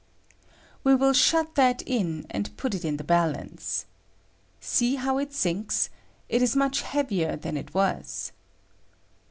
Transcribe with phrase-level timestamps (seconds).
[0.83, 3.85] ]We will shut that in and put it in the balance.
[4.59, 5.91] See how it sinks;
[6.27, 8.31] it is much heavier than it was.